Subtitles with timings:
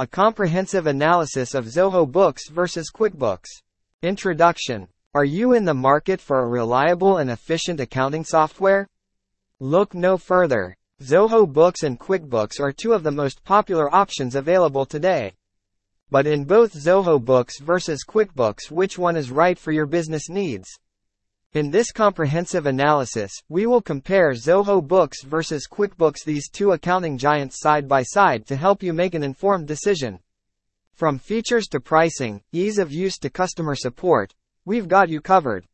[0.00, 3.46] A comprehensive analysis of Zoho Books versus QuickBooks.
[4.02, 4.88] Introduction.
[5.14, 8.88] Are you in the market for a reliable and efficient accounting software?
[9.60, 10.76] Look no further.
[11.00, 15.32] Zoho Books and QuickBooks are two of the most popular options available today.
[16.10, 20.68] But in both Zoho Books versus QuickBooks, which one is right for your business needs?
[21.54, 27.60] In this comprehensive analysis, we will compare Zoho Books versus QuickBooks these two accounting giants
[27.60, 30.18] side by side to help you make an informed decision.
[30.94, 35.64] From features to pricing, ease of use to customer support, we've got you covered.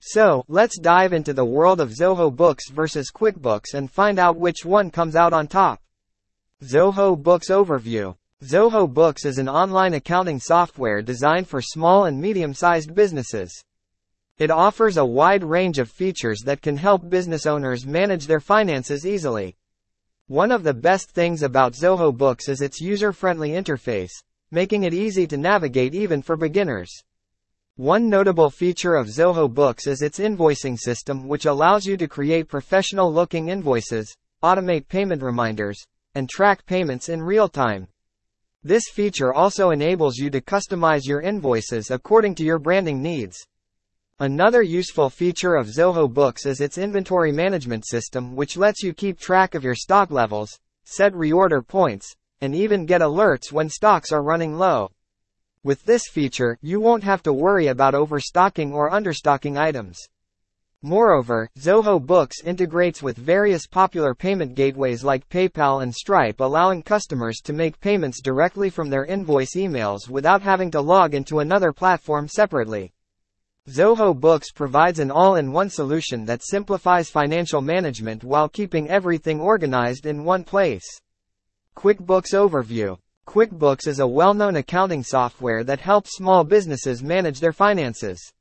[0.00, 4.66] So, let's dive into the world of Zoho Books versus QuickBooks and find out which
[4.66, 5.80] one comes out on top.
[6.62, 12.94] Zoho Books Overview Zoho Books is an online accounting software designed for small and medium-sized
[12.94, 13.64] businesses.
[14.38, 19.06] It offers a wide range of features that can help business owners manage their finances
[19.06, 19.56] easily.
[20.28, 24.10] One of the best things about Zoho Books is its user-friendly interface,
[24.50, 26.90] making it easy to navigate even for beginners.
[27.76, 32.46] One notable feature of Zoho Books is its invoicing system which allows you to create
[32.46, 35.82] professional-looking invoices, automate payment reminders,
[36.14, 37.88] and track payments in real time.
[38.62, 43.46] This feature also enables you to customize your invoices according to your branding needs.
[44.18, 49.18] Another useful feature of Zoho Books is its inventory management system which lets you keep
[49.18, 54.22] track of your stock levels, set reorder points, and even get alerts when stocks are
[54.22, 54.88] running low.
[55.64, 59.98] With this feature, you won't have to worry about overstocking or understocking items.
[60.80, 67.42] Moreover, Zoho Books integrates with various popular payment gateways like PayPal and Stripe allowing customers
[67.42, 72.28] to make payments directly from their invoice emails without having to log into another platform
[72.28, 72.94] separately.
[73.68, 80.22] Zoho Books provides an all-in-one solution that simplifies financial management while keeping everything organized in
[80.22, 80.84] one place.
[81.76, 88.32] QuickBooks Overview QuickBooks is a well-known accounting software that helps small businesses manage their finances.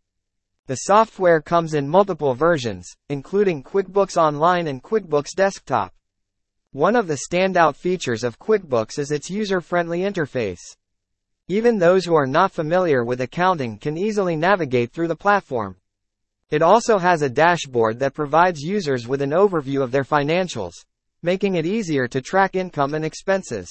[0.67, 5.91] The software comes in multiple versions, including QuickBooks Online and QuickBooks Desktop.
[6.71, 10.75] One of the standout features of QuickBooks is its user-friendly interface.
[11.47, 15.75] Even those who are not familiar with accounting can easily navigate through the platform.
[16.49, 20.73] It also has a dashboard that provides users with an overview of their financials,
[21.21, 23.69] making it easier to track income and expenses.